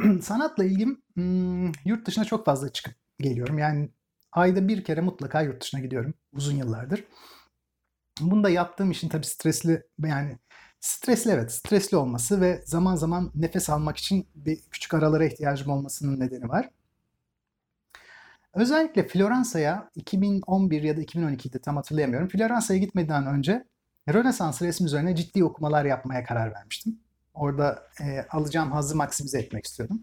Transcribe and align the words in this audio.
Sanatla 0.22 0.64
ilgim 0.64 1.02
hmm, 1.14 1.72
yurt 1.84 2.06
dışına 2.06 2.24
çok 2.24 2.46
fazla 2.46 2.72
çıkıp 2.72 2.94
geliyorum. 3.18 3.58
Yani 3.58 3.90
ayda 4.32 4.68
bir 4.68 4.84
kere 4.84 5.00
mutlaka 5.00 5.42
yurt 5.42 5.62
dışına 5.62 5.80
gidiyorum 5.80 6.14
uzun 6.32 6.56
yıllardır. 6.56 7.04
Bunu 8.20 8.44
da 8.44 8.50
yaptığım 8.50 8.90
için 8.90 9.08
tabii 9.08 9.26
stresli 9.26 9.82
yani 10.04 10.38
stresli 10.80 11.30
evet 11.30 11.52
stresli 11.52 11.96
olması 11.96 12.40
ve 12.40 12.62
zaman 12.66 12.96
zaman 12.96 13.32
nefes 13.34 13.70
almak 13.70 13.96
için 13.96 14.28
bir 14.34 14.58
küçük 14.70 14.94
aralara 14.94 15.24
ihtiyacım 15.24 15.70
olmasının 15.70 16.20
nedeni 16.20 16.48
var. 16.48 16.70
Özellikle 18.54 19.08
Floransa'ya 19.08 19.90
2011 19.94 20.82
ya 20.82 20.96
da 20.96 21.02
2012'de 21.02 21.58
tam 21.58 21.76
hatırlayamıyorum. 21.76 22.28
Floransa'ya 22.28 22.80
gitmeden 22.80 23.26
önce 23.26 23.64
Rönesans 24.08 24.62
resim 24.62 24.86
üzerine 24.86 25.16
ciddi 25.16 25.44
okumalar 25.44 25.84
yapmaya 25.84 26.24
karar 26.24 26.54
vermiştim. 26.54 26.98
Orada 27.34 27.82
e, 28.00 28.26
alacağım 28.30 28.72
hazzı 28.72 28.96
maksimize 28.96 29.38
etmek 29.38 29.66
istiyordum. 29.66 30.02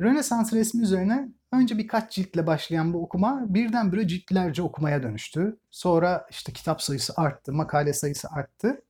Rönesans 0.00 0.52
resmi 0.52 0.82
üzerine 0.82 1.28
önce 1.52 1.78
birkaç 1.78 2.12
ciltle 2.12 2.46
başlayan 2.46 2.94
bu 2.94 3.02
okuma 3.02 3.44
birdenbire 3.48 4.08
ciltlerce 4.08 4.62
okumaya 4.62 5.02
dönüştü. 5.02 5.58
Sonra 5.70 6.26
işte 6.30 6.52
kitap 6.52 6.82
sayısı 6.82 7.12
arttı, 7.16 7.52
makale 7.52 7.92
sayısı 7.92 8.28
arttı. 8.28 8.82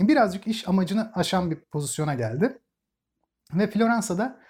Birazcık 0.00 0.46
iş 0.46 0.68
amacını 0.68 1.12
aşan 1.14 1.50
bir 1.50 1.56
pozisyona 1.56 2.14
geldi. 2.14 2.58
Ve 3.54 3.70
Floransa'da 3.70 4.40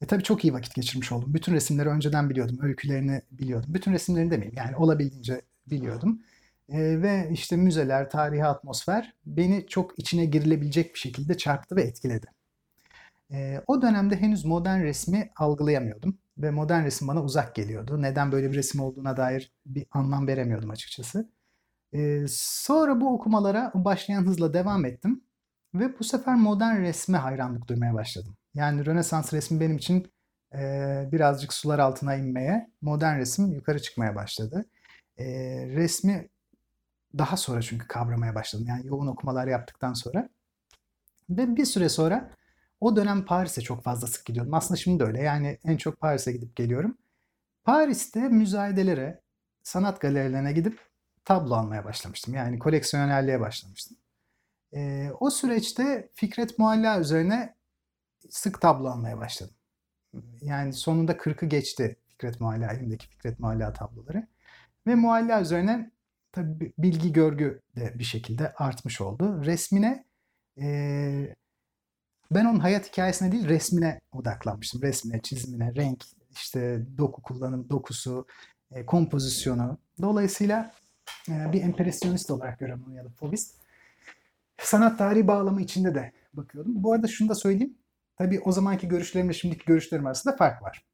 e, 0.00 0.06
tabii 0.06 0.22
çok 0.22 0.44
iyi 0.44 0.52
vakit 0.52 0.74
geçirmiş 0.74 1.12
oldum. 1.12 1.34
Bütün 1.34 1.52
resimleri 1.54 1.88
önceden 1.88 2.30
biliyordum, 2.30 2.58
öykülerini 2.62 3.22
biliyordum. 3.30 3.74
Bütün 3.74 3.92
resimlerini 3.92 4.30
demeyeyim 4.30 4.56
yani 4.56 4.76
olabildiğince 4.76 5.42
biliyordum. 5.66 6.22
E, 6.68 7.02
ve 7.02 7.28
işte 7.32 7.56
müzeler, 7.56 8.10
tarihi 8.10 8.44
atmosfer 8.44 9.14
beni 9.26 9.66
çok 9.66 9.98
içine 9.98 10.24
girilebilecek 10.24 10.94
bir 10.94 10.98
şekilde 10.98 11.36
çarptı 11.36 11.76
ve 11.76 11.82
etkiledi. 11.82 12.26
E, 13.32 13.60
o 13.66 13.82
dönemde 13.82 14.16
henüz 14.16 14.44
modern 14.44 14.82
resmi 14.82 15.30
algılayamıyordum 15.36 16.18
ve 16.38 16.50
modern 16.50 16.84
resim 16.84 17.08
bana 17.08 17.22
uzak 17.22 17.54
geliyordu. 17.54 18.02
Neden 18.02 18.32
böyle 18.32 18.50
bir 18.50 18.56
resim 18.56 18.80
olduğuna 18.80 19.16
dair 19.16 19.52
bir 19.66 19.86
anlam 19.90 20.26
veremiyordum 20.26 20.70
açıkçası. 20.70 21.30
E, 21.92 22.24
sonra 22.28 23.00
bu 23.00 23.14
okumalara 23.14 23.72
başlayan 23.74 24.26
hızla 24.26 24.54
devam 24.54 24.84
ettim 24.84 25.24
ve 25.74 25.98
bu 25.98 26.04
sefer 26.04 26.34
modern 26.34 26.80
resme 26.80 27.18
hayranlık 27.18 27.68
duymaya 27.68 27.94
başladım. 27.94 28.36
Yani 28.54 28.86
Rönesans 28.86 29.32
resmi 29.32 29.60
benim 29.60 29.76
için 29.76 30.12
e, 30.54 31.08
birazcık 31.12 31.52
sular 31.52 31.78
altına 31.78 32.14
inmeye, 32.14 32.70
modern 32.82 33.18
resim 33.18 33.52
yukarı 33.52 33.82
çıkmaya 33.82 34.14
başladı. 34.14 34.64
E, 35.18 35.24
resmi 35.66 36.28
daha 37.18 37.36
sonra 37.36 37.62
çünkü 37.62 37.88
kavramaya 37.88 38.34
başladım. 38.34 38.66
Yani 38.68 38.86
yoğun 38.86 39.06
okumalar 39.06 39.46
yaptıktan 39.46 39.92
sonra. 39.92 40.28
Ve 41.30 41.56
bir 41.56 41.64
süre 41.64 41.88
sonra 41.88 42.30
o 42.80 42.96
dönem 42.96 43.24
Paris'e 43.24 43.60
çok 43.60 43.82
fazla 43.82 44.06
sık 44.06 44.26
gidiyordum. 44.26 44.54
Aslında 44.54 44.76
şimdi 44.76 45.00
de 45.00 45.04
öyle. 45.04 45.22
Yani 45.22 45.58
en 45.64 45.76
çok 45.76 46.00
Paris'e 46.00 46.32
gidip 46.32 46.56
geliyorum. 46.56 46.98
Paris'te 47.64 48.28
müzayedelere, 48.28 49.20
sanat 49.62 50.00
galerilerine 50.00 50.52
gidip 50.52 50.80
tablo 51.24 51.54
almaya 51.54 51.84
başlamıştım. 51.84 52.34
Yani 52.34 52.58
koleksiyonerliğe 52.58 53.40
başlamıştım. 53.40 53.96
E, 54.74 55.10
o 55.20 55.30
süreçte 55.30 56.10
Fikret 56.14 56.58
Mualla 56.58 57.00
üzerine 57.00 57.54
sık 58.30 58.60
tablo 58.60 58.88
almaya 58.88 59.18
başladım. 59.18 59.54
Yani 60.42 60.72
sonunda 60.72 61.12
40'ı 61.12 61.48
geçti 61.48 61.96
Fikret 62.08 62.40
Mualla, 62.40 62.72
elimdeki 62.72 63.08
Fikret 63.08 63.38
Mualla 63.38 63.72
tabloları. 63.72 64.26
Ve 64.86 64.94
Mualla 64.94 65.40
üzerine 65.40 65.90
tabii 66.34 66.72
bilgi 66.78 67.12
görgü 67.12 67.60
de 67.76 67.98
bir 67.98 68.04
şekilde 68.04 68.52
artmış 68.52 69.00
oldu. 69.00 69.44
Resmine 69.44 70.04
e, 70.60 71.34
ben 72.30 72.44
onun 72.44 72.58
hayat 72.58 72.92
hikayesine 72.92 73.32
değil 73.32 73.48
resmine 73.48 74.00
odaklanmıştım. 74.12 74.82
Resmine, 74.82 75.22
çizimine, 75.22 75.74
renk, 75.74 76.04
işte 76.32 76.86
doku 76.98 77.22
kullanım, 77.22 77.70
dokusu, 77.70 78.26
e, 78.72 78.86
kompozisyonu. 78.86 79.78
Dolayısıyla 80.02 80.72
e, 81.28 81.52
bir 81.52 81.62
empresyonist 81.62 82.30
olarak 82.30 82.58
görüyorum 82.58 82.84
onu 82.88 82.96
ya 82.96 83.04
da 83.04 83.08
fobist. 83.08 83.54
Sanat 84.58 84.98
tarihi 84.98 85.26
bağlamı 85.26 85.62
içinde 85.62 85.94
de 85.94 86.12
bakıyordum. 86.32 86.72
Bu 86.82 86.92
arada 86.92 87.06
şunu 87.06 87.28
da 87.28 87.34
söyleyeyim. 87.34 87.78
Tabii 88.16 88.40
o 88.40 88.52
zamanki 88.52 88.88
görüşlerimle 88.88 89.32
şimdiki 89.32 89.64
görüşlerim 89.64 90.06
arasında 90.06 90.36
fark 90.36 90.62
var. 90.62 90.84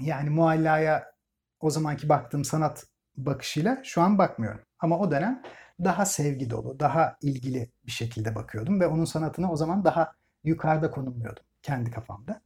Yani 0.00 0.30
muallaya 0.30 1.12
o 1.60 1.70
zamanki 1.70 2.08
baktığım 2.08 2.44
sanat 2.44 2.86
bakışıyla 3.16 3.80
şu 3.84 4.02
an 4.02 4.18
bakmıyorum. 4.18 4.60
Ama 4.78 4.98
o 4.98 5.10
dönem 5.10 5.42
daha 5.84 6.06
sevgi 6.06 6.50
dolu, 6.50 6.80
daha 6.80 7.16
ilgili 7.22 7.70
bir 7.86 7.92
şekilde 7.92 8.34
bakıyordum 8.34 8.80
ve 8.80 8.86
onun 8.86 9.04
sanatını 9.04 9.52
o 9.52 9.56
zaman 9.56 9.84
daha 9.84 10.12
yukarıda 10.44 10.90
konumluyordum 10.90 11.44
kendi 11.62 11.90
kafamda. 11.90 12.40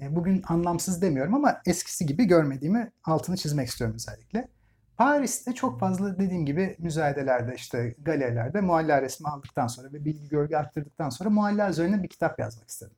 E, 0.00 0.16
bugün 0.16 0.42
anlamsız 0.48 1.02
demiyorum 1.02 1.34
ama 1.34 1.60
eskisi 1.66 2.06
gibi 2.06 2.24
görmediğimi 2.24 2.92
altını 3.04 3.36
çizmek 3.36 3.68
istiyorum 3.68 3.96
özellikle. 3.96 4.48
Paris'te 4.96 5.52
çok 5.54 5.80
fazla 5.80 6.18
dediğim 6.18 6.46
gibi 6.46 6.76
müzayedelerde 6.78 7.54
işte 7.54 7.94
galerilerde 7.98 8.60
mualla 8.60 9.02
resmi 9.02 9.28
aldıktan 9.28 9.66
sonra 9.66 9.92
ve 9.92 10.04
bilgi 10.04 10.28
görgü 10.28 10.56
arttırdıktan 10.56 11.10
sonra 11.10 11.30
mualla 11.30 11.70
üzerine 11.70 12.02
bir 12.02 12.08
kitap 12.08 12.38
yazmak 12.38 12.68
istedim. 12.68 12.96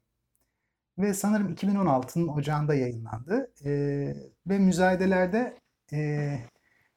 Ve 0.98 1.14
sanırım 1.14 1.54
2016'nın 1.54 2.28
ocağında 2.28 2.74
yayınlandı. 2.74 3.52
E, 3.64 3.70
ve 4.46 4.58
müzayedelerde 4.58 5.58
e, 5.92 6.38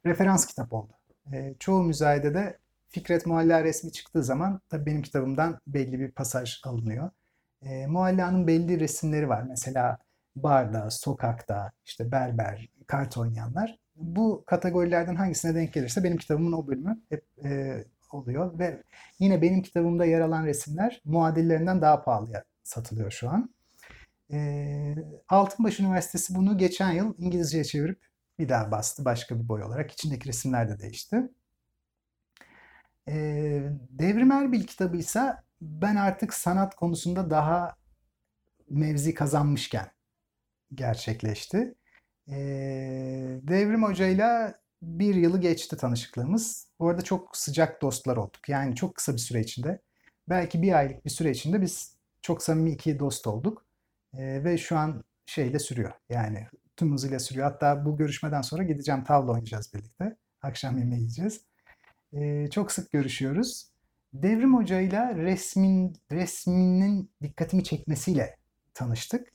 referans 0.06 0.46
kitap 0.46 0.74
oldu. 0.74 0.94
E, 1.34 1.56
çoğu 1.60 1.84
müzayedede 1.84 2.58
Fikret 2.90 3.26
Mualla 3.26 3.64
resmi 3.64 3.92
çıktığı 3.92 4.24
zaman 4.24 4.62
tabii 4.70 4.86
benim 4.86 5.02
kitabımdan 5.02 5.60
belli 5.68 6.00
bir 6.00 6.12
pasaj 6.12 6.62
alınıyor. 6.64 7.10
E, 7.62 7.88
Mualla'nın 7.88 8.48
belli 8.48 8.80
resimleri 8.80 9.30
var. 9.30 9.44
Mesela 9.50 9.98
barda, 10.36 10.90
sokakta, 10.90 11.72
işte 11.86 12.12
berber, 12.12 12.70
kart 12.88 13.18
oynayanlar. 13.18 13.80
Bu 13.96 14.44
kategorilerden 14.48 15.16
hangisine 15.16 15.56
denk 15.56 15.74
gelirse 15.74 16.04
benim 16.04 16.18
kitabımın 16.18 16.52
o 16.52 16.68
bölümü 16.68 17.02
hep 17.10 17.26
e, 17.46 17.84
oluyor 18.12 18.60
ve 18.60 18.84
yine 19.20 19.42
benim 19.42 19.62
kitabımda 19.62 20.06
yer 20.06 20.22
alan 20.22 20.46
resimler 20.46 21.02
muadillerinden 21.06 21.82
daha 21.82 22.04
pahalıya 22.04 22.44
satılıyor 22.64 23.12
şu 23.12 23.30
an. 23.30 23.50
E, 24.32 24.96
Altınbaş 25.30 25.80
Üniversitesi 25.80 26.36
bunu 26.36 26.58
geçen 26.58 26.92
yıl 26.92 27.14
İngilizceye 27.18 27.64
çevirip 27.64 28.09
bir 28.40 28.50
daha 28.50 28.72
bastı 28.72 29.06
başka 29.06 29.40
bir 29.40 29.50
boy 29.50 29.64
olarak. 29.64 29.92
İçindeki 29.92 30.30
resimler 30.30 30.70
de 30.70 30.80
değişti. 30.80 31.30
E, 33.08 33.14
Devrim 33.90 34.32
Erbil 34.32 34.64
kitabı 34.64 34.98
ise 34.98 35.36
ben 35.62 35.96
artık 35.96 36.34
sanat 36.34 36.76
konusunda 36.76 37.30
daha 37.30 37.76
mevzi 38.70 39.14
kazanmışken 39.14 39.92
gerçekleşti. 40.74 41.76
E, 42.28 42.36
Devrim 43.44 43.84
Hoca'yla 43.84 44.56
bir 44.82 45.16
yılı 45.16 45.42
geçti 45.42 45.78
tanışıklığımız. 45.78 46.68
Bu 46.80 46.90
arada 46.90 47.02
çok 47.02 47.38
sıcak 47.38 47.82
dostlar 47.82 48.18
olduk. 48.18 48.50
Yani 48.50 48.76
çok 48.76 48.96
kısa 48.96 49.14
bir 49.14 49.18
süre 49.18 49.40
içinde. 49.40 49.82
Belki 50.30 50.62
bir 50.62 50.74
aylık 50.74 51.06
bir 51.06 51.10
süre 51.10 51.32
içinde 51.32 51.62
biz 51.62 51.96
çok 52.22 52.44
samimi 52.44 52.72
iki 52.72 53.00
dost 53.00 53.28
olduk. 53.28 53.66
E, 54.14 54.44
ve 54.44 54.58
şu 54.58 54.78
an 54.78 55.04
şeyle 55.26 55.60
sürüyor. 55.60 55.92
Yani 56.10 56.48
tüm 56.80 56.94
hızıyla 56.94 57.20
sürüyor. 57.20 57.52
Hatta 57.52 57.86
bu 57.86 57.98
görüşmeden 57.98 58.42
sonra 58.42 58.64
gideceğim 58.64 59.04
tavla 59.04 59.32
oynayacağız 59.32 59.74
birlikte. 59.74 60.16
Akşam 60.42 60.78
yemeği 60.78 61.02
yiyeceğiz. 61.02 61.42
Ee, 62.14 62.48
çok 62.52 62.72
sık 62.72 62.92
görüşüyoruz. 62.92 63.70
Devrim 64.14 64.58
Hoca 64.58 64.80
ile 64.80 65.16
resmin, 65.16 65.98
resminin 66.12 67.12
dikkatimi 67.24 67.64
çekmesiyle 67.64 68.38
tanıştık. 68.74 69.28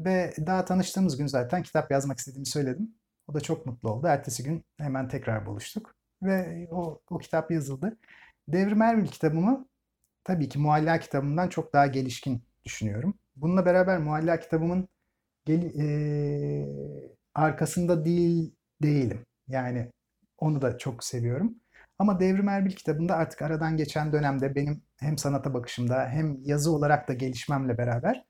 Ve 0.00 0.34
daha 0.46 0.64
tanıştığımız 0.64 1.16
gün 1.16 1.26
zaten 1.26 1.62
kitap 1.62 1.90
yazmak 1.90 2.18
istediğimi 2.18 2.46
söyledim. 2.46 2.94
O 3.28 3.34
da 3.34 3.40
çok 3.40 3.66
mutlu 3.66 3.90
oldu. 3.90 4.06
Ertesi 4.06 4.42
gün 4.42 4.64
hemen 4.78 5.08
tekrar 5.08 5.46
buluştuk. 5.46 5.94
Ve 6.22 6.68
o, 6.70 7.00
o 7.10 7.18
kitap 7.18 7.50
yazıldı. 7.50 7.96
Devrim 8.48 8.82
Erbil 8.82 9.06
kitabımı 9.06 9.68
tabii 10.24 10.48
ki 10.48 10.58
Mualla 10.58 11.00
kitabımdan 11.00 11.48
çok 11.48 11.72
daha 11.72 11.86
gelişkin 11.86 12.42
düşünüyorum. 12.64 13.14
Bununla 13.36 13.66
beraber 13.66 13.98
Mualla 13.98 14.40
kitabımın 14.40 14.88
gel, 15.44 15.62
e, 15.78 16.66
arkasında 17.34 18.04
değil 18.04 18.54
değilim. 18.82 19.26
Yani 19.48 19.90
onu 20.38 20.62
da 20.62 20.78
çok 20.78 21.04
seviyorum. 21.04 21.54
Ama 21.98 22.20
Devrim 22.20 22.48
Erbil 22.48 22.72
kitabında 22.72 23.16
artık 23.16 23.42
aradan 23.42 23.76
geçen 23.76 24.12
dönemde 24.12 24.54
benim 24.54 24.82
hem 25.00 25.18
sanata 25.18 25.54
bakışımda 25.54 26.08
hem 26.08 26.42
yazı 26.42 26.72
olarak 26.72 27.08
da 27.08 27.14
gelişmemle 27.14 27.78
beraber 27.78 28.24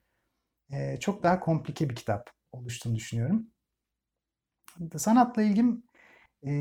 e, 0.73 0.97
çok 1.01 1.23
daha 1.23 1.41
komplike 1.41 1.91
bir 1.91 1.95
kitap 1.97 2.31
oluştuğunu 2.53 2.95
düşünüyorum. 2.95 3.47
Sanatla 4.97 5.43
ilgim 5.43 5.83
e, 6.47 6.53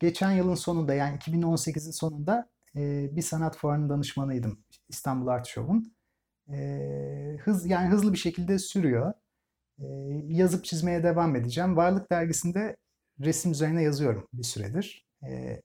geçen 0.00 0.32
yılın 0.32 0.54
sonunda 0.54 0.94
yani 0.94 1.18
2018'in 1.18 1.90
sonunda 1.90 2.50
e, 2.76 3.08
bir 3.16 3.22
sanat 3.22 3.56
fuarının 3.56 3.88
danışmanıydım 3.88 4.64
İstanbul 4.88 5.26
Art 5.26 5.46
Show'un. 5.46 5.94
E, 6.52 7.36
hız 7.44 7.66
yani 7.66 7.88
hızlı 7.88 8.12
bir 8.12 8.18
şekilde 8.18 8.58
sürüyor 8.58 9.12
yazıp 10.28 10.64
çizmeye 10.64 11.02
devam 11.02 11.36
edeceğim. 11.36 11.76
Varlık 11.76 12.10
dergisinde 12.10 12.76
resim 13.20 13.52
üzerine 13.52 13.82
yazıyorum 13.82 14.28
bir 14.32 14.42
süredir. 14.42 15.06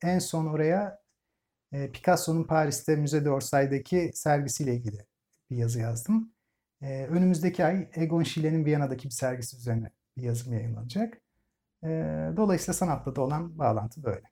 En 0.04 0.20
son 0.20 0.46
oraya 0.46 1.00
Picasso'nun 1.94 2.44
Paris'te 2.44 2.96
Müze 2.96 3.26
d'Orsay'daki 3.26 4.12
sergisiyle 4.14 4.76
ilgili 4.76 5.06
bir 5.52 5.58
yazı 5.58 5.80
yazdım. 5.80 6.34
E, 6.82 7.06
önümüzdeki 7.06 7.66
ay 7.66 7.90
Egon 7.96 8.24
Schille'nin 8.24 8.66
Viyana'daki 8.66 9.06
bir 9.06 9.14
sergisi 9.14 9.58
üzerine 9.58 9.92
bir 10.18 10.24
yazım 10.24 10.54
yayınlanacak. 10.54 11.22
E, 11.84 11.88
dolayısıyla 12.38 12.74
sanatla 12.74 13.16
da 13.16 13.22
olan 13.22 13.60
bağlantı 13.60 14.04
böyle. 14.04 14.24